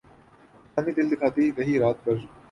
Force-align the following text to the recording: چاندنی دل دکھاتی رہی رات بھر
چاندنی 0.73 0.91
دل 0.97 1.07
دکھاتی 1.11 1.43
رہی 1.57 1.75
رات 1.79 1.97
بھر 2.03 2.15